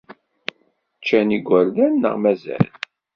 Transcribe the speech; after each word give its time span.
Ččan 0.99 1.29
yigerdan 1.35 1.93
neɣ 2.01 2.15
mazal? 2.23 2.65